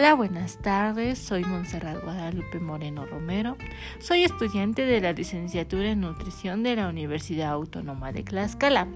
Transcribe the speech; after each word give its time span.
Hola, 0.00 0.14
buenas 0.14 0.56
tardes. 0.56 1.18
Soy 1.18 1.44
Montserrat 1.44 2.02
Guadalupe 2.02 2.58
Moreno 2.58 3.04
Romero. 3.04 3.58
Soy 3.98 4.24
estudiante 4.24 4.86
de 4.86 4.98
la 5.02 5.12
licenciatura 5.12 5.90
en 5.90 6.00
nutrición 6.00 6.62
de 6.62 6.74
la 6.74 6.88
Universidad 6.88 7.50
Autónoma 7.50 8.10
de 8.10 8.22
Tlaxcala. 8.22 8.88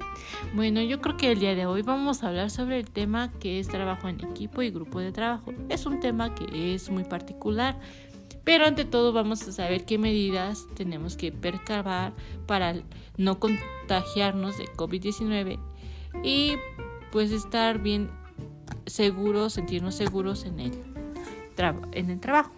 Bueno, 0.54 0.80
yo 0.80 1.02
creo 1.02 1.18
que 1.18 1.32
el 1.32 1.40
día 1.40 1.54
de 1.54 1.66
hoy 1.66 1.82
vamos 1.82 2.22
a 2.22 2.28
hablar 2.28 2.48
sobre 2.48 2.78
el 2.80 2.88
tema 2.90 3.30
que 3.38 3.60
es 3.60 3.68
trabajo 3.68 4.08
en 4.08 4.18
equipo 4.24 4.62
y 4.62 4.70
grupo 4.70 4.98
de 4.98 5.12
trabajo. 5.12 5.52
Es 5.68 5.84
un 5.84 6.00
tema 6.00 6.34
que 6.34 6.74
es 6.74 6.88
muy 6.88 7.04
particular, 7.04 7.78
pero 8.42 8.64
ante 8.64 8.86
todo 8.86 9.12
vamos 9.12 9.46
a 9.46 9.52
saber 9.52 9.84
qué 9.84 9.98
medidas 9.98 10.66
tenemos 10.74 11.18
que 11.18 11.32
percavar 11.32 12.14
para 12.46 12.76
no 13.18 13.38
contagiarnos 13.38 14.56
de 14.56 14.64
COVID-19 14.68 15.58
y 16.22 16.54
pues 17.12 17.30
estar 17.30 17.78
bien 17.82 18.08
seguros, 18.86 19.54
sentirnos 19.54 19.94
seguros 19.94 20.44
en 20.44 20.60
el, 20.60 20.93
en 21.92 22.10
el 22.10 22.20
trabajo. 22.20 22.52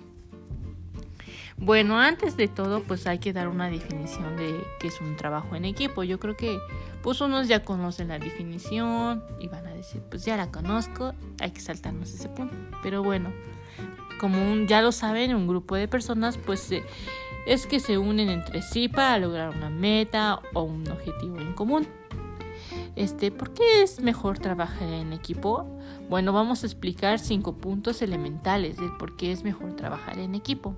Bueno, 1.59 1.99
antes 1.99 2.37
de 2.37 2.49
todo, 2.49 2.83
pues 2.83 3.07
hay 3.07 3.19
que 3.19 3.33
dar 3.33 3.49
una 3.49 3.71
definición 3.71 4.37
de 4.37 4.63
qué 4.79 4.89
es 4.89 5.01
un 5.01 5.17
trabajo 5.17 5.57
en 5.57 5.65
equipo. 5.65 6.03
Yo 6.03 6.21
creo 6.21 6.37
que 6.37 6.59
pues 7.03 7.21
unos 7.21 7.49
ya 7.49 7.65
conocen 7.65 8.09
la 8.09 8.19
definición 8.19 9.25
y 9.41 9.49
van 9.49 9.67
a 9.67 9.73
decir, 9.73 10.03
pues 10.11 10.25
ya 10.25 10.37
la 10.37 10.51
conozco, 10.51 11.15
hay 11.41 11.53
que 11.53 11.61
saltarnos 11.61 12.13
ese 12.13 12.29
punto. 12.29 12.55
Pero 12.83 13.03
bueno, 13.03 13.33
como 14.21 14.67
ya 14.67 14.83
lo 14.83 14.93
saben, 14.93 15.35
un 15.35 15.47
grupo 15.47 15.77
de 15.77 15.89
personas, 15.89 16.37
pues 16.37 16.71
es 17.47 17.67
que 17.67 17.81
se 17.81 17.97
unen 17.97 18.29
entre 18.29 18.61
sí 18.61 18.89
para 18.89 19.19
lograr 19.19 19.57
una 19.57 19.71
meta 19.71 20.41
o 20.53 20.63
un 20.63 20.87
objetivo 20.91 21.39
en 21.39 21.55
común. 21.55 21.87
Este, 22.97 23.31
¿por 23.31 23.53
qué 23.53 23.83
es 23.83 24.01
mejor 24.01 24.39
trabajar 24.39 24.89
en 24.89 25.13
equipo? 25.13 25.67
Bueno, 26.09 26.33
vamos 26.33 26.63
a 26.63 26.67
explicar 26.67 27.19
cinco 27.19 27.55
puntos 27.57 28.03
elementales 28.03 28.77
del 28.77 28.97
por 28.97 29.17
qué 29.17 29.33
es 29.33 29.45
mejor 29.45 29.75
trabajar 29.75 30.19
en 30.19 30.35
equipo. 30.35 30.75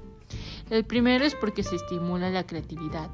El 0.70 0.84
primero 0.84 1.24
es 1.24 1.34
porque 1.34 1.62
se 1.62 1.76
estimula 1.76 2.30
la 2.30 2.46
creatividad. 2.46 3.08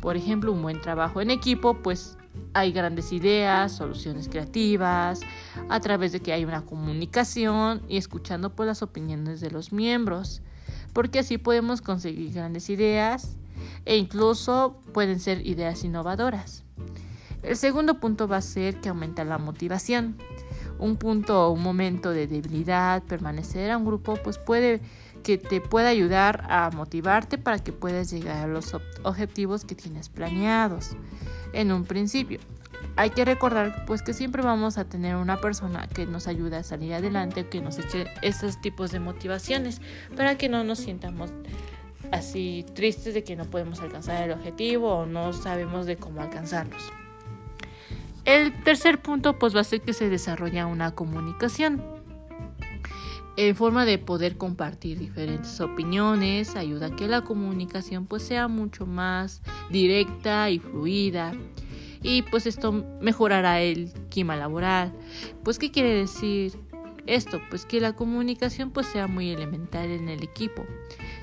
Por 0.00 0.16
ejemplo, 0.16 0.52
un 0.52 0.62
buen 0.62 0.80
trabajo 0.80 1.20
en 1.20 1.30
equipo, 1.30 1.74
pues 1.82 2.18
hay 2.54 2.72
grandes 2.72 3.12
ideas, 3.12 3.72
soluciones 3.72 4.28
creativas, 4.28 5.20
a 5.68 5.80
través 5.80 6.12
de 6.12 6.20
que 6.20 6.32
hay 6.32 6.44
una 6.44 6.62
comunicación 6.62 7.82
y 7.88 7.96
escuchando 7.96 8.54
por 8.54 8.66
las 8.66 8.82
opiniones 8.82 9.40
de 9.40 9.50
los 9.50 9.72
miembros, 9.72 10.42
porque 10.92 11.20
así 11.20 11.38
podemos 11.38 11.80
conseguir 11.80 12.32
grandes 12.32 12.68
ideas 12.68 13.36
e 13.84 13.96
incluso 13.96 14.76
pueden 14.92 15.20
ser 15.20 15.46
ideas 15.46 15.84
innovadoras. 15.84 16.64
El 17.42 17.56
segundo 17.56 17.98
punto 17.98 18.28
va 18.28 18.36
a 18.36 18.42
ser 18.42 18.80
que 18.80 18.88
aumenta 18.88 19.24
la 19.24 19.38
motivación. 19.38 20.16
Un 20.78 20.96
punto 20.96 21.46
o 21.46 21.50
un 21.50 21.62
momento 21.62 22.10
de 22.10 22.26
debilidad, 22.26 23.02
permanecer 23.02 23.70
a 23.70 23.76
un 23.76 23.84
grupo, 23.84 24.16
pues 24.22 24.38
puede 24.38 24.80
que 25.22 25.38
te 25.38 25.60
pueda 25.60 25.88
ayudar 25.88 26.44
a 26.48 26.70
motivarte 26.70 27.38
para 27.38 27.58
que 27.58 27.72
puedas 27.72 28.10
llegar 28.10 28.44
a 28.44 28.46
los 28.46 28.74
objetivos 29.02 29.64
que 29.64 29.74
tienes 29.74 30.08
planeados 30.08 30.96
en 31.52 31.72
un 31.72 31.84
principio. 31.84 32.40
Hay 32.96 33.10
que 33.10 33.24
recordar 33.24 33.84
pues 33.86 34.02
que 34.02 34.12
siempre 34.12 34.42
vamos 34.42 34.76
a 34.78 34.84
tener 34.84 35.16
una 35.16 35.40
persona 35.40 35.86
que 35.88 36.06
nos 36.06 36.26
ayude 36.26 36.56
a 36.56 36.62
salir 36.62 36.94
adelante, 36.94 37.48
que 37.48 37.60
nos 37.60 37.78
eche 37.78 38.06
esos 38.22 38.60
tipos 38.60 38.90
de 38.90 39.00
motivaciones 39.00 39.80
para 40.16 40.36
que 40.36 40.48
no 40.48 40.64
nos 40.64 40.78
sientamos 40.78 41.30
así 42.10 42.66
tristes 42.74 43.14
de 43.14 43.24
que 43.24 43.36
no 43.36 43.44
podemos 43.44 43.80
alcanzar 43.80 44.22
el 44.24 44.32
objetivo 44.32 44.98
o 44.98 45.06
no 45.06 45.32
sabemos 45.32 45.86
de 45.86 45.96
cómo 45.96 46.20
alcanzarlos. 46.20 46.82
El 48.24 48.52
tercer 48.62 49.02
punto 49.02 49.38
pues 49.38 49.54
va 49.54 49.60
a 49.60 49.64
ser 49.64 49.80
que 49.80 49.92
se 49.92 50.08
desarrolla 50.08 50.66
una 50.66 50.94
comunicación 50.94 51.82
en 53.36 53.56
forma 53.56 53.84
de 53.84 53.98
poder 53.98 54.36
compartir 54.36 54.98
diferentes 54.98 55.60
opiniones, 55.60 56.54
ayuda 56.54 56.86
a 56.86 56.96
que 56.96 57.08
la 57.08 57.22
comunicación 57.22 58.06
pues 58.06 58.22
sea 58.22 58.46
mucho 58.48 58.86
más 58.86 59.42
directa 59.70 60.50
y 60.50 60.58
fluida 60.58 61.32
y 62.02 62.22
pues 62.22 62.46
esto 62.46 62.72
mejorará 63.00 63.60
el 63.60 63.92
clima 64.10 64.36
laboral. 64.36 64.92
Pues 65.42 65.58
¿qué 65.58 65.70
quiere 65.70 65.94
decir 65.94 66.58
esto? 67.06 67.40
Pues 67.48 67.64
que 67.64 67.80
la 67.80 67.94
comunicación 67.94 68.70
pues 68.70 68.86
sea 68.86 69.06
muy 69.06 69.30
elemental 69.30 69.90
en 69.90 70.08
el 70.08 70.22
equipo 70.22 70.66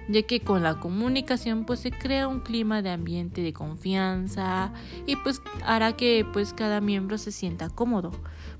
ya 0.10 0.24
que 0.24 0.42
con 0.42 0.64
la 0.64 0.80
comunicación 0.80 1.66
pues 1.66 1.82
se 1.82 1.92
crea 1.92 2.28
un 2.28 2.40
clima 2.40 2.82
de 2.82 2.90
ambiente 2.90 3.42
de 3.42 3.54
confianza 3.54 4.74
y 5.06 5.16
pues 5.18 5.42
hará 5.64 5.96
que 5.96 6.26
pues 6.34 6.52
cada 6.54 6.82
miembro 6.82 7.18
se 7.18 7.32
sienta 7.32 7.70
cómodo 7.70 8.12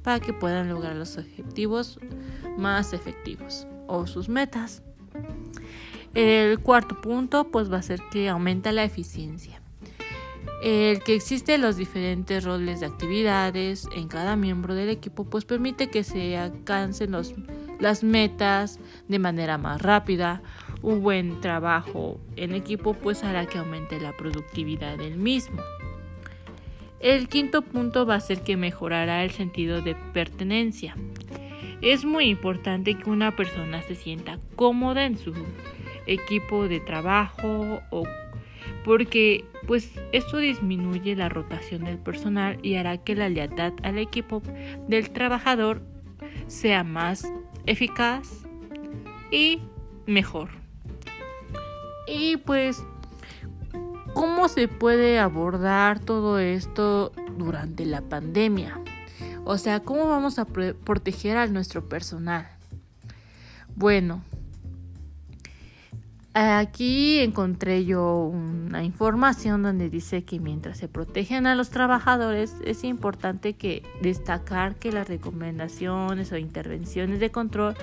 para 0.04 0.20
que 0.20 0.32
puedan 0.32 0.70
lograr 0.70 0.96
los 0.96 1.18
objetivos 1.18 2.00
más 2.58 2.94
efectivos 2.94 3.68
o 3.88 4.06
sus 4.06 4.30
metas. 4.30 4.84
El 6.14 6.60
cuarto 6.60 7.02
punto 7.02 7.50
pues 7.50 7.72
va 7.72 7.78
a 7.78 7.82
ser 7.84 8.02
que 8.12 8.30
aumenta 8.30 8.72
la 8.72 8.84
eficiencia. 8.84 9.62
El 10.64 11.02
que 11.04 11.16
existen 11.16 11.62
los 11.62 11.78
diferentes 11.78 12.44
roles 12.44 12.82
de 12.82 12.86
actividades 12.86 13.88
en 13.96 14.08
cada 14.08 14.36
miembro 14.36 14.76
del 14.76 14.90
equipo 14.90 15.24
pues 15.24 15.46
permite 15.46 15.90
que 15.90 16.04
se 16.04 16.38
alcancen 16.38 17.12
los, 17.12 17.34
las 17.80 18.04
metas 18.04 18.80
de 19.08 19.20
manera 19.20 19.58
más 19.58 19.82
rápida 19.82 20.44
un 20.82 21.02
buen 21.02 21.42
trabajo 21.42 22.20
en 22.36 22.54
equipo 22.54 22.94
pues 22.94 23.24
hará 23.24 23.46
que 23.46 23.58
aumente 23.58 24.00
la 24.00 24.16
productividad 24.16 24.98
del 24.98 25.18
mismo. 25.18 25.62
El 27.00 27.30
quinto 27.30 27.62
punto 27.62 28.06
va 28.06 28.16
a 28.16 28.20
ser 28.20 28.42
que 28.42 28.58
mejorará 28.58 29.24
el 29.24 29.32
sentido 29.32 29.82
de 29.82 29.96
pertenencia. 30.14 30.96
Es 31.82 32.04
muy 32.04 32.26
importante 32.26 32.96
que 32.96 33.10
una 33.10 33.36
persona 33.36 33.82
se 33.82 33.96
sienta 33.96 34.38
cómoda 34.56 35.06
en 35.06 35.18
su 35.18 35.34
equipo 36.08 36.68
de 36.68 36.82
trabajo 36.82 37.82
porque 38.84 39.46
pues 39.68 39.94
esto 40.12 40.38
disminuye 40.38 41.16
la 41.16 41.30
rotación 41.30 41.86
del 41.86 42.00
personal 42.00 42.58
y 42.64 42.76
hará 42.76 42.98
que 42.98 43.16
la 43.16 43.30
lealtad 43.30 43.74
al 43.84 43.98
equipo 43.98 44.42
del 44.88 45.12
trabajador 45.12 45.82
sea 46.48 46.84
más 46.84 47.32
eficaz 47.66 48.46
y 49.32 49.62
mejor. 50.06 50.59
Y 52.10 52.38
pues, 52.38 52.84
¿cómo 54.14 54.48
se 54.48 54.68
puede 54.68 55.20
abordar 55.20 56.00
todo 56.00 56.40
esto 56.40 57.12
durante 57.38 57.86
la 57.86 58.02
pandemia? 58.02 58.80
O 59.46 59.58
sea, 59.58 59.82
¿cómo 59.82 60.08
vamos 60.08 60.40
a 60.40 60.46
proteger 60.46 61.38
a 61.38 61.48
nuestro 61.48 61.88
personal? 61.88 62.48
Bueno, 63.76 64.24
aquí 66.34 67.20
encontré 67.20 67.86
yo 67.86 68.24
una 68.24 68.84
información 68.84 69.62
donde 69.62 69.90
dice 69.90 70.24
que 70.24 70.40
mientras 70.40 70.78
se 70.78 70.88
protegen 70.88 71.48
a 71.48 71.56
los 71.56 71.70
trabajadores 71.70 72.56
es 72.66 72.84
importante 72.84 73.54
que 73.54 73.84
destacar 74.02 74.76
que 74.76 74.92
las 74.92 75.08
recomendaciones 75.08 76.32
o 76.32 76.38
intervenciones 76.38 77.20
de 77.20 77.32
control 77.32 77.76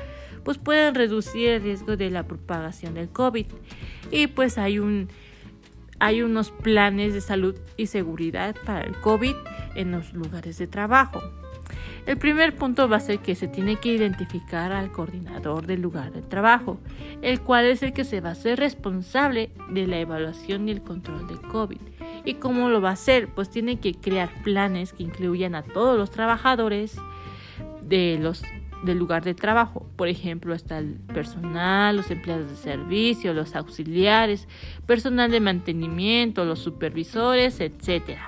pues 0.46 0.58
pueden 0.58 0.94
reducir 0.94 1.48
el 1.48 1.62
riesgo 1.62 1.96
de 1.96 2.08
la 2.08 2.22
propagación 2.22 2.94
del 2.94 3.08
COVID. 3.08 3.46
Y 4.12 4.28
pues 4.28 4.58
hay 4.58 4.78
un 4.78 5.08
hay 5.98 6.22
unos 6.22 6.52
planes 6.52 7.14
de 7.14 7.20
salud 7.20 7.56
y 7.76 7.88
seguridad 7.88 8.54
para 8.64 8.82
el 8.82 8.94
COVID 9.00 9.34
en 9.74 9.90
los 9.90 10.12
lugares 10.12 10.56
de 10.58 10.68
trabajo. 10.68 11.20
El 12.06 12.16
primer 12.16 12.54
punto 12.54 12.88
va 12.88 12.98
a 12.98 13.00
ser 13.00 13.18
que 13.18 13.34
se 13.34 13.48
tiene 13.48 13.74
que 13.80 13.92
identificar 13.92 14.70
al 14.70 14.92
coordinador 14.92 15.66
del 15.66 15.82
lugar 15.82 16.12
de 16.12 16.22
trabajo, 16.22 16.78
el 17.22 17.40
cual 17.40 17.64
es 17.64 17.82
el 17.82 17.92
que 17.92 18.04
se 18.04 18.20
va 18.20 18.30
a 18.30 18.36
ser 18.36 18.60
responsable 18.60 19.50
de 19.70 19.88
la 19.88 19.98
evaluación 19.98 20.68
y 20.68 20.70
el 20.70 20.82
control 20.82 21.26
del 21.26 21.40
COVID. 21.40 21.80
¿Y 22.24 22.34
cómo 22.34 22.68
lo 22.68 22.80
va 22.80 22.90
a 22.90 22.92
hacer? 22.92 23.34
Pues 23.34 23.50
tiene 23.50 23.80
que 23.80 23.94
crear 23.94 24.30
planes 24.44 24.92
que 24.92 25.02
incluyan 25.02 25.56
a 25.56 25.64
todos 25.64 25.98
los 25.98 26.12
trabajadores 26.12 26.96
de 27.82 28.18
los 28.20 28.44
del 28.82 28.98
lugar 28.98 29.24
de 29.24 29.34
trabajo. 29.34 29.86
Por 29.96 30.08
ejemplo, 30.08 30.54
está 30.54 30.78
el 30.78 30.94
personal, 31.12 31.96
los 31.96 32.10
empleados 32.10 32.48
de 32.50 32.56
servicio, 32.56 33.32
los 33.32 33.54
auxiliares, 33.54 34.48
personal 34.86 35.30
de 35.30 35.40
mantenimiento, 35.40 36.44
los 36.44 36.60
supervisores, 36.60 37.60
etc. 37.60 38.18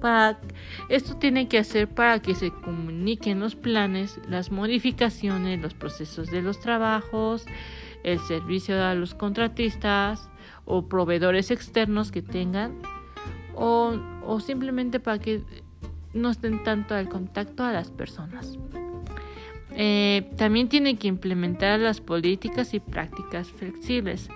Para, 0.00 0.40
esto 0.88 1.16
tiene 1.16 1.48
que 1.48 1.58
hacer 1.58 1.88
para 1.88 2.20
que 2.20 2.34
se 2.34 2.50
comuniquen 2.50 3.40
los 3.40 3.54
planes, 3.54 4.20
las 4.28 4.50
modificaciones, 4.50 5.60
los 5.60 5.74
procesos 5.74 6.30
de 6.30 6.42
los 6.42 6.60
trabajos, 6.60 7.46
el 8.02 8.18
servicio 8.20 8.82
a 8.82 8.94
los 8.94 9.14
contratistas 9.14 10.28
o 10.64 10.88
proveedores 10.88 11.50
externos 11.50 12.10
que 12.10 12.22
tengan 12.22 12.80
o, 13.54 13.94
o 14.26 14.40
simplemente 14.40 14.98
para 14.98 15.18
que 15.18 15.42
no 16.14 16.30
estén 16.30 16.62
tanto 16.62 16.94
al 16.94 17.08
contacto 17.08 17.64
a 17.64 17.72
las 17.72 17.90
personas. 17.90 18.58
Eh, 19.74 20.30
también 20.36 20.68
tiene 20.68 20.96
que 20.96 21.08
implementar 21.08 21.80
las 21.80 22.00
políticas 22.00 22.74
y 22.74 22.80
prácticas 22.80 23.48
flexibles, 23.48 24.28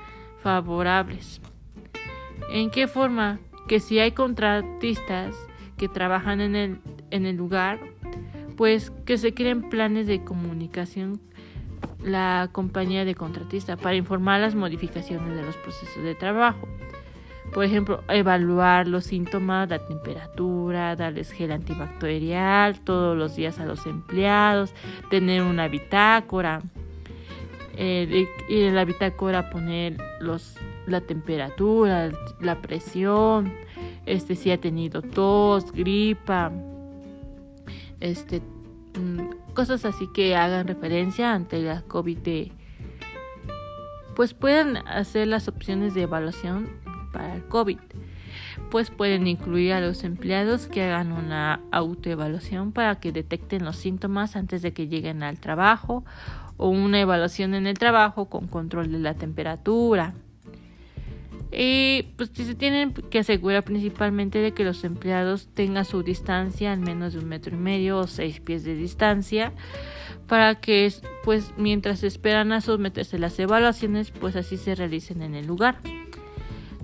favorables. 0.42 1.40
¿En 2.50 2.70
qué 2.70 2.86
forma? 2.86 3.38
Que 3.68 3.80
si 3.80 3.98
hay 3.98 4.12
contratistas 4.12 5.34
que 5.76 5.88
trabajan 5.88 6.40
en 6.40 6.54
el, 7.10 7.36
lugar, 7.36 7.80
pues 8.56 8.90
que 9.04 9.18
se 9.18 9.34
creen 9.34 9.68
planes 9.68 10.06
de 10.06 10.24
comunicación 10.24 11.20
la 12.02 12.48
compañía 12.52 13.04
de 13.04 13.14
contratista 13.14 13.76
para 13.76 13.96
informar 13.96 14.40
las 14.40 14.54
modificaciones 14.54 15.36
de 15.36 15.42
los 15.42 15.56
procesos 15.56 16.02
de 16.02 16.14
trabajo. 16.14 16.68
Por 17.56 17.64
ejemplo, 17.64 18.04
evaluar 18.08 18.86
los 18.86 19.04
síntomas, 19.04 19.70
la 19.70 19.78
temperatura, 19.78 20.94
darles 20.94 21.32
gel 21.32 21.52
antibacterial 21.52 22.78
todos 22.80 23.16
los 23.16 23.34
días 23.34 23.58
a 23.58 23.64
los 23.64 23.86
empleados, 23.86 24.74
tener 25.08 25.40
una 25.40 25.66
bitácora. 25.66 26.60
Eh, 27.78 28.26
y 28.50 28.60
en 28.60 28.74
la 28.74 28.84
bitácora 28.84 29.48
poner 29.48 29.96
los, 30.20 30.54
la 30.86 31.00
temperatura, 31.00 32.10
la 32.40 32.60
presión, 32.60 33.54
este 34.04 34.34
si 34.34 34.50
ha 34.50 34.60
tenido 34.60 35.00
tos, 35.00 35.72
gripa, 35.72 36.52
este 38.00 38.42
mm, 39.00 39.54
cosas 39.54 39.86
así 39.86 40.08
que 40.12 40.36
hagan 40.36 40.68
referencia 40.68 41.32
ante 41.32 41.62
la 41.62 41.80
COVID. 41.80 42.18
Pues 44.14 44.34
pueden 44.34 44.76
hacer 44.76 45.28
las 45.28 45.48
opciones 45.48 45.94
de 45.94 46.02
evaluación 46.02 46.84
para 47.16 47.34
el 47.34 47.44
COVID. 47.44 47.78
Pues 48.70 48.90
pueden 48.90 49.26
incluir 49.26 49.72
a 49.72 49.80
los 49.80 50.04
empleados 50.04 50.66
que 50.66 50.82
hagan 50.82 51.12
una 51.12 51.60
autoevaluación 51.70 52.72
para 52.72 53.00
que 53.00 53.10
detecten 53.10 53.64
los 53.64 53.76
síntomas 53.76 54.36
antes 54.36 54.60
de 54.60 54.74
que 54.74 54.86
lleguen 54.86 55.22
al 55.22 55.40
trabajo 55.40 56.04
o 56.58 56.68
una 56.68 57.00
evaluación 57.00 57.54
en 57.54 57.66
el 57.66 57.78
trabajo 57.78 58.26
con 58.26 58.48
control 58.48 58.92
de 58.92 58.98
la 58.98 59.14
temperatura. 59.14 60.14
Y 61.50 62.08
pues 62.16 62.30
se 62.34 62.54
tienen 62.54 62.92
que 62.92 63.20
asegurar 63.20 63.64
principalmente 63.64 64.40
de 64.40 64.52
que 64.52 64.64
los 64.64 64.84
empleados 64.84 65.48
tengan 65.54 65.86
su 65.86 66.02
distancia 66.02 66.72
al 66.72 66.80
menos 66.80 67.14
de 67.14 67.20
un 67.20 67.28
metro 67.28 67.56
y 67.56 67.58
medio 67.58 67.98
o 67.98 68.06
seis 68.06 68.40
pies 68.40 68.64
de 68.64 68.74
distancia 68.74 69.52
para 70.26 70.56
que 70.56 70.92
pues 71.24 71.54
mientras 71.56 72.02
esperan 72.02 72.52
a 72.52 72.60
someterse 72.60 73.18
las 73.18 73.38
evaluaciones 73.38 74.10
pues 74.10 74.36
así 74.36 74.58
se 74.58 74.74
realicen 74.74 75.22
en 75.22 75.34
el 75.34 75.46
lugar. 75.46 75.78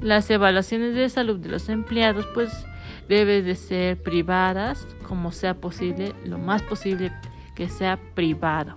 Las 0.03 0.29
evaluaciones 0.31 0.97
de 0.97 1.09
salud 1.09 1.39
de 1.39 1.49
los 1.49 1.69
empleados 1.69 2.27
pues 2.35 2.67
deben 3.09 3.45
de 3.45 3.55
ser 3.55 4.03
privadas 4.03 4.87
como 5.07 5.31
sea 5.31 5.55
posible, 5.55 6.13
lo 6.25 6.39
más 6.39 6.61
posible 6.63 7.13
que 7.55 7.69
sea 7.69 8.01
privado, 8.15 8.77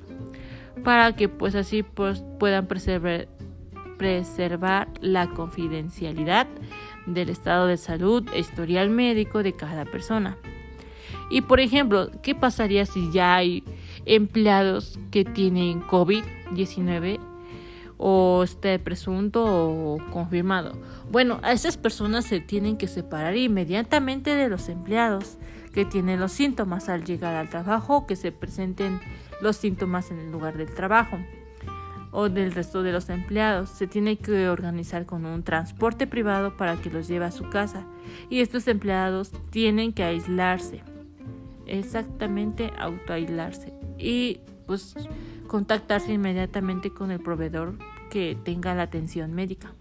para 0.84 1.16
que 1.16 1.28
pues 1.28 1.56
así 1.56 1.82
pues, 1.82 2.24
puedan 2.40 2.68
preservar, 2.68 3.28
preservar 3.98 4.88
la 5.02 5.28
confidencialidad 5.28 6.46
del 7.08 7.30
estado 7.30 7.66
de 7.66 7.78
salud 7.78 8.24
e 8.32 8.40
historial 8.40 8.92
médico 8.92 9.42
de 9.42 9.54
cada 9.54 9.86
persona. 9.86 10.38
Y 11.32 11.42
por 11.42 11.60
ejemplo, 11.60 12.12
¿qué 12.22 12.36
pasaría 12.36 12.86
si 12.86 13.12
ya 13.12 13.36
hay 13.36 13.64
empleados 14.06 15.00
que 15.10 15.26
tienen 15.26 15.82
COVID-19 15.82 17.20
o 17.98 18.44
esté 18.44 18.78
presunto 18.80 19.44
o 19.46 19.98
confirmado. 20.12 20.74
Bueno, 21.12 21.40
a 21.44 21.54
esas 21.54 21.78
personas 21.78 22.26
se 22.26 22.40
tienen 22.40 22.78
que 22.78 22.88
separar 22.88 23.36
inmediatamente 23.38 24.36
de 24.36 24.50
los 24.50 24.70
empleados 24.70 25.38
que 25.74 25.86
tienen 25.86 26.20
los 26.20 26.32
síntomas 26.32 26.90
al 26.90 27.04
llegar 27.04 27.36
al 27.36 27.50
trabajo 27.50 28.08
que 28.08 28.16
se 28.16 28.32
presenten 28.32 29.00
los 29.42 29.58
síntomas 29.58 30.12
en 30.12 30.20
el 30.20 30.32
lugar 30.32 30.58
del 30.58 30.74
trabajo 30.74 31.18
o 32.12 32.30
del 32.30 32.54
resto 32.54 32.82
de 32.82 32.94
los 32.94 33.10
empleados. 33.10 33.70
Se 33.70 33.86
tiene 33.86 34.18
que 34.18 34.48
organizar 34.48 35.06
con 35.06 35.26
un 35.26 35.44
transporte 35.44 36.08
privado 36.08 36.56
para 36.56 36.78
que 36.78 36.90
los 36.90 37.08
lleve 37.08 37.26
a 37.26 37.32
su 37.32 37.50
casa 37.50 37.86
y 38.30 38.40
estos 38.40 38.68
empleados 38.68 39.32
tienen 39.50 39.92
que 39.92 40.04
aislarse. 40.04 40.82
Exactamente 41.68 42.72
autoaislarse 42.78 43.74
y 43.98 44.40
pues 44.66 44.96
contactarse 45.56 46.12
inmediatamente 46.12 46.90
con 46.90 47.12
el 47.12 47.22
proveedor 47.22 47.76
que 48.10 48.38
tenga 48.44 48.76
la 48.76 48.84
atención 48.84 49.32
médica. 49.32 49.74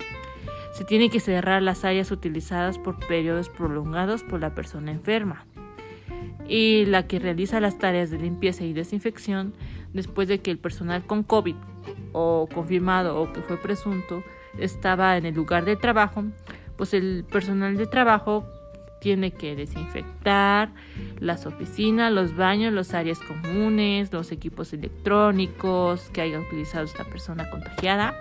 Se 0.73 0.85
tiene 0.85 1.11
que 1.11 1.19
cerrar 1.19 1.63
las 1.63 1.85
áreas 1.85 2.13
utilizadas 2.13 2.79
por 2.79 3.05
periodos 3.05 3.49
prolongados 3.49 4.23
por 4.23 4.39
la 4.39 4.55
persona 4.55 4.93
enferma 4.93 5.47
y 6.47 6.85
la 6.85 7.09
que 7.09 7.19
realiza 7.19 7.59
las 7.59 7.77
tareas 7.77 8.13
de 8.13 8.21
limpieza 8.21 8.63
y 8.63 8.73
desinfección 8.73 9.53
después 9.93 10.29
de 10.29 10.39
que 10.39 10.53
el 10.53 10.59
personal 10.59 11.05
con 11.09 11.25
COVID 11.25 11.57
o 12.13 12.49
confirmado 12.55 13.21
o 13.21 13.33
que 13.33 13.43
fue 13.43 13.57
presunto 13.57 14.23
estaba 14.57 15.17
en 15.17 15.27
el 15.27 15.35
lugar 15.35 15.65
de 15.65 15.75
trabajo, 15.75 16.23
pues 16.77 16.95
el 16.95 17.25
personal 17.25 17.77
de 17.77 17.89
trabajo 17.89 18.47
tiene 19.05 19.33
que 19.33 19.55
desinfectar 19.55 20.73
las 21.21 21.45
oficinas, 21.45 22.11
los 22.11 22.35
baños, 22.35 22.73
las 22.73 22.95
áreas 22.95 23.19
comunes, 23.19 24.11
los 24.11 24.33
equipos 24.33 24.73
electrónicos 24.73 26.09
que 26.09 26.23
haya 26.23 26.41
utilizado 26.41 26.87
esta 26.87 27.05
persona 27.05 27.51
contagiada, 27.51 28.15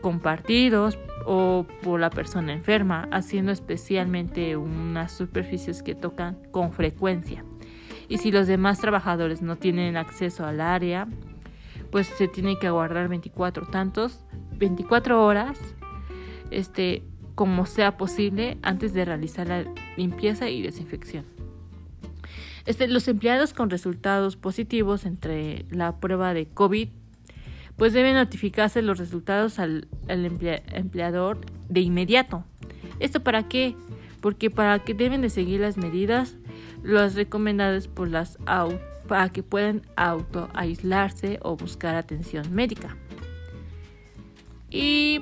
compartidos 0.00 0.98
o 1.26 1.64
por 1.84 2.00
la 2.00 2.10
persona 2.10 2.52
enferma, 2.52 3.08
haciendo 3.12 3.52
especialmente 3.52 4.56
unas 4.56 5.12
superficies 5.12 5.84
que 5.84 5.94
tocan 5.94 6.38
con 6.50 6.72
frecuencia. 6.72 7.44
Y 8.08 8.18
si 8.18 8.32
los 8.32 8.48
demás 8.48 8.80
trabajadores 8.80 9.42
no 9.42 9.54
tienen 9.54 9.96
acceso 9.96 10.44
al 10.44 10.60
área, 10.60 11.06
pues 11.92 12.08
se 12.08 12.26
tiene 12.26 12.58
que 12.58 12.66
aguardar 12.66 13.06
24 13.06 13.66
tantos, 13.66 14.24
24 14.58 15.24
horas, 15.24 15.60
este, 16.50 17.04
como 17.34 17.66
sea 17.66 17.96
posible 17.96 18.58
antes 18.62 18.92
de 18.92 19.04
realizar 19.04 19.48
la 19.48 19.64
limpieza 19.96 20.48
y 20.48 20.62
desinfección. 20.62 21.24
Este, 22.66 22.88
los 22.88 23.08
empleados 23.08 23.52
con 23.52 23.70
resultados 23.70 24.36
positivos 24.36 25.04
entre 25.04 25.66
la 25.70 25.96
prueba 25.96 26.32
de 26.32 26.46
COVID 26.46 26.88
pues 27.76 27.92
deben 27.92 28.14
notificarse 28.14 28.82
los 28.82 28.98
resultados 28.98 29.58
al, 29.58 29.88
empleador 30.08 31.40
de 31.68 31.80
inmediato. 31.80 32.44
¿Esto 33.00 33.20
para 33.20 33.48
qué? 33.48 33.74
Porque 34.20 34.50
para 34.50 34.78
que 34.78 34.94
deben 34.94 35.22
de 35.22 35.30
seguir 35.30 35.60
las 35.60 35.76
medidas 35.76 36.36
las 36.82 37.14
recomendadas 37.14 37.88
por 37.88 38.08
las 38.08 38.38
para 39.08 39.28
que 39.30 39.42
puedan 39.42 39.82
auto 39.96 40.48
aislarse 40.54 41.38
o 41.42 41.56
buscar 41.56 41.94
atención 41.96 42.54
médica. 42.54 42.96
Y, 44.70 45.20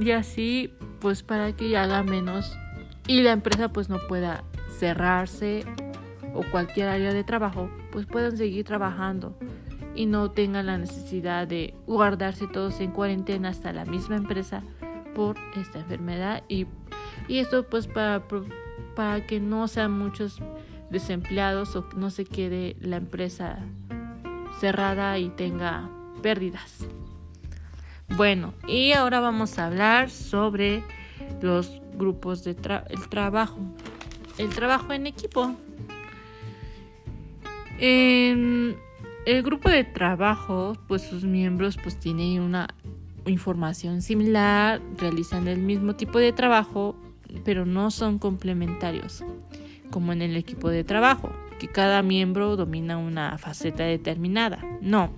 y 0.00 0.10
así 0.12 0.70
pues 1.02 1.24
para 1.24 1.52
que 1.52 1.76
haga 1.76 2.04
menos 2.04 2.56
y 3.08 3.22
la 3.22 3.32
empresa 3.32 3.72
pues 3.72 3.88
no 3.88 3.98
pueda 4.06 4.44
cerrarse 4.78 5.64
o 6.32 6.44
cualquier 6.52 6.88
área 6.88 7.12
de 7.12 7.24
trabajo 7.24 7.68
pues 7.90 8.06
puedan 8.06 8.36
seguir 8.36 8.64
trabajando 8.64 9.36
y 9.96 10.06
no 10.06 10.30
tengan 10.30 10.66
la 10.66 10.78
necesidad 10.78 11.48
de 11.48 11.74
guardarse 11.88 12.46
todos 12.46 12.78
en 12.80 12.92
cuarentena 12.92 13.48
hasta 13.48 13.72
la 13.72 13.84
misma 13.84 14.14
empresa 14.14 14.62
por 15.12 15.36
esta 15.56 15.80
enfermedad 15.80 16.44
y, 16.48 16.68
y 17.26 17.38
esto 17.38 17.68
pues 17.68 17.88
para, 17.88 18.22
para 18.94 19.26
que 19.26 19.40
no 19.40 19.66
sean 19.66 19.98
muchos 19.98 20.40
desempleados 20.88 21.74
o 21.74 21.84
no 21.96 22.10
se 22.10 22.24
quede 22.24 22.76
la 22.80 22.96
empresa 22.96 23.58
cerrada 24.60 25.18
y 25.18 25.30
tenga 25.30 25.90
pérdidas. 26.22 26.86
Bueno, 28.16 28.54
y 28.68 28.92
ahora 28.92 29.20
vamos 29.20 29.58
a 29.58 29.66
hablar 29.66 30.10
sobre 30.10 30.84
los 31.40 31.80
grupos 31.96 32.44
de 32.44 32.50
el 32.50 33.08
trabajo. 33.08 33.58
El 34.38 34.48
trabajo 34.50 34.92
en 34.92 35.06
equipo. 35.06 35.54
En 37.78 38.76
el 39.26 39.42
grupo 39.42 39.68
de 39.68 39.84
trabajo, 39.84 40.76
pues 40.88 41.02
sus 41.02 41.24
miembros 41.24 41.76
pues 41.82 41.98
tienen 41.98 42.40
una 42.40 42.68
información 43.26 44.02
similar, 44.02 44.80
realizan 44.98 45.48
el 45.48 45.58
mismo 45.58 45.94
tipo 45.94 46.18
de 46.18 46.32
trabajo, 46.32 46.96
pero 47.44 47.64
no 47.64 47.90
son 47.90 48.18
complementarios, 48.18 49.24
como 49.90 50.12
en 50.12 50.22
el 50.22 50.36
equipo 50.36 50.68
de 50.70 50.84
trabajo, 50.84 51.32
que 51.58 51.68
cada 51.68 52.02
miembro 52.02 52.56
domina 52.56 52.98
una 52.98 53.38
faceta 53.38 53.84
determinada. 53.84 54.58
No. 54.80 55.10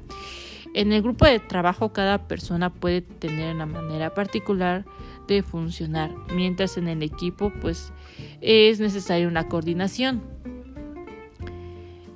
En 0.75 0.93
el 0.93 1.03
grupo 1.03 1.25
de 1.25 1.39
trabajo 1.39 1.93
cada 1.93 2.27
persona 2.27 2.69
puede 2.69 3.01
tener 3.01 3.55
una 3.55 3.65
manera 3.65 4.13
particular 4.13 4.85
de 5.27 5.43
funcionar, 5.43 6.15
mientras 6.35 6.77
en 6.77 6.89
el 6.89 7.03
equipo 7.03 7.53
pues 7.61 7.93
es 8.41 8.81
necesaria 8.81 9.29
una 9.29 9.49
coordinación. 9.49 10.23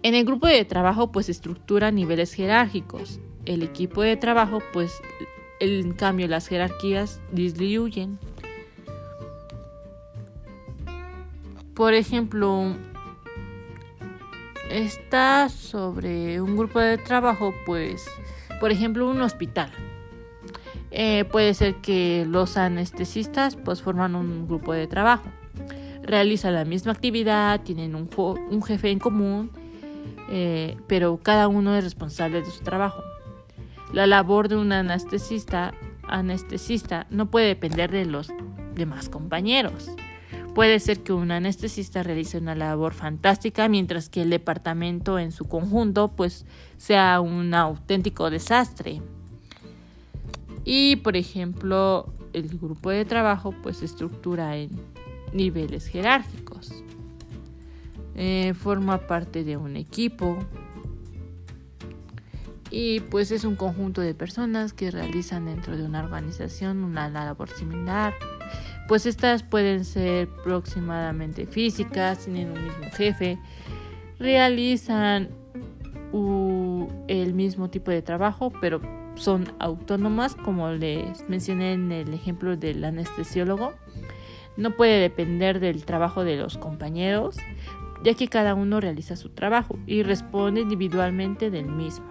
En 0.02 0.14
el 0.14 0.24
grupo 0.24 0.46
de 0.46 0.64
trabajo 0.64 1.10
pues 1.10 1.28
estructura 1.28 1.90
niveles 1.90 2.32
jerárquicos. 2.32 3.20
El 3.44 3.62
equipo 3.62 4.02
de 4.02 4.16
trabajo 4.16 4.60
pues 4.72 4.92
en 5.60 5.92
cambio 5.92 6.28
las 6.28 6.46
jerarquías 6.46 7.20
disminuyen. 7.32 8.18
Por 11.74 11.94
ejemplo, 11.94 12.74
está 14.70 15.48
sobre 15.48 16.40
un 16.40 16.56
grupo 16.56 16.80
de 16.80 16.98
trabajo 16.98 17.54
pues 17.64 18.06
por 18.60 18.70
ejemplo 18.70 19.08
un 19.08 19.20
hospital 19.22 19.70
eh, 20.90 21.24
puede 21.30 21.54
ser 21.54 21.76
que 21.76 22.24
los 22.28 22.56
anestesistas 22.56 23.56
pues 23.56 23.82
forman 23.82 24.14
un 24.14 24.46
grupo 24.46 24.72
de 24.72 24.86
trabajo, 24.86 25.28
realizan 26.02 26.54
la 26.54 26.64
misma 26.64 26.92
actividad, 26.92 27.60
tienen 27.60 27.94
un, 27.94 28.62
jefe 28.62 28.90
en 28.90 28.98
común, 28.98 29.50
eh, 30.30 30.76
pero 30.86 31.18
cada 31.22 31.48
uno 31.48 31.76
es 31.76 31.84
responsable 31.84 32.40
de 32.40 32.50
su 32.50 32.62
trabajo. 32.62 33.02
La 33.92 34.06
labor 34.06 34.48
de 34.48 34.56
un 34.56 34.72
anestesista, 34.72 35.72
anestesista 36.06 37.06
no 37.10 37.30
puede 37.30 37.46
depender 37.46 37.90
de 37.90 38.04
los 38.04 38.32
demás 38.74 39.08
compañeros. 39.08 39.90
Puede 40.54 40.80
ser 40.80 41.02
que 41.02 41.12
un 41.12 41.30
anestesista 41.30 42.02
realice 42.02 42.38
una 42.38 42.54
labor 42.54 42.92
fantástica 42.92 43.68
mientras 43.68 44.08
que 44.08 44.22
el 44.22 44.30
departamento 44.30 45.18
en 45.18 45.30
su 45.30 45.44
conjunto 45.44 46.08
pues 46.08 46.46
sea 46.78 47.20
un 47.20 47.54
auténtico 47.54 48.28
desastre. 48.28 49.00
Y 50.70 50.96
por 50.96 51.16
ejemplo, 51.16 52.12
el 52.34 52.58
grupo 52.58 52.90
de 52.90 53.06
trabajo 53.06 53.54
pues 53.62 53.78
se 53.78 53.86
estructura 53.86 54.54
en 54.58 54.68
niveles 55.32 55.86
jerárquicos. 55.86 56.84
Eh, 58.14 58.52
forma 58.52 59.06
parte 59.06 59.44
de 59.44 59.56
un 59.56 59.76
equipo 59.76 60.36
y 62.70 63.00
pues 63.00 63.30
es 63.30 63.44
un 63.44 63.56
conjunto 63.56 64.02
de 64.02 64.12
personas 64.12 64.74
que 64.74 64.90
realizan 64.90 65.46
dentro 65.46 65.74
de 65.74 65.84
una 65.84 66.02
organización 66.02 66.84
una 66.84 67.08
labor 67.08 67.48
similar 67.48 68.12
pues 68.88 69.06
estas 69.06 69.42
pueden 69.42 69.84
ser 69.84 70.28
aproximadamente 70.40 71.46
físicas, 71.46 72.24
tienen 72.24 72.50
un 72.50 72.64
mismo 72.64 72.90
jefe, 72.92 73.38
realizan 74.18 75.28
el 77.06 77.34
mismo 77.34 77.70
tipo 77.70 77.90
de 77.90 78.02
trabajo, 78.02 78.50
pero 78.60 78.80
son 79.18 79.52
autónomas, 79.58 80.34
como 80.34 80.70
les 80.70 81.28
mencioné 81.28 81.72
en 81.72 81.92
el 81.92 82.14
ejemplo 82.14 82.56
del 82.56 82.84
anestesiólogo. 82.84 83.74
No 84.56 84.72
puede 84.72 85.00
depender 85.00 85.60
del 85.60 85.84
trabajo 85.84 86.24
de 86.24 86.36
los 86.36 86.58
compañeros, 86.58 87.36
ya 88.02 88.14
que 88.14 88.28
cada 88.28 88.54
uno 88.54 88.80
realiza 88.80 89.16
su 89.16 89.30
trabajo 89.30 89.78
y 89.86 90.02
responde 90.02 90.62
individualmente 90.62 91.50
del 91.50 91.66
mismo. 91.66 92.06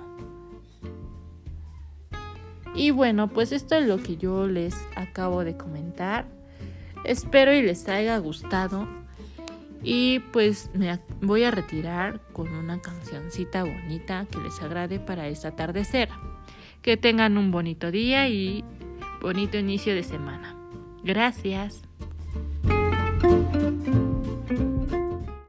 Y 2.75 2.91
bueno, 2.91 3.27
pues 3.27 3.51
esto 3.51 3.75
es 3.75 3.87
lo 3.87 3.97
que 3.97 4.17
yo 4.17 4.47
les 4.47 4.75
acabo 4.95 5.43
de 5.43 5.57
comentar. 5.57 6.25
Espero 7.03 7.51
y 7.53 7.61
les 7.61 7.87
haya 7.89 8.17
gustado. 8.19 8.87
Y 9.81 10.19
pues 10.31 10.69
me 10.73 10.99
voy 11.21 11.43
a 11.43 11.51
retirar 11.51 12.21
con 12.33 12.53
una 12.53 12.79
cancioncita 12.81 13.63
bonita 13.63 14.27
que 14.31 14.39
les 14.39 14.61
agrade 14.61 14.99
para 14.99 15.27
este 15.27 15.47
atardecer. 15.47 16.09
Que 16.81 16.97
tengan 16.97 17.37
un 17.37 17.51
bonito 17.51 17.91
día 17.91 18.27
y 18.29 18.63
bonito 19.21 19.57
inicio 19.57 19.93
de 19.93 20.03
semana. 20.03 20.55
Gracias. 21.03 21.81